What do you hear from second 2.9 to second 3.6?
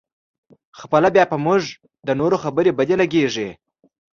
لګېږي.